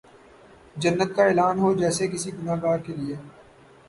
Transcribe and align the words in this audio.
جنت 0.75 1.09
کا 1.15 1.23
اعلان 1.25 1.59
ہو 1.59 1.73
جیسے 1.79 2.07
کسی 2.07 2.31
گناہ 2.37 2.61
گار 2.63 2.77
کیلئے 2.85 3.15